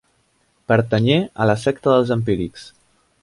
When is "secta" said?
1.65-1.93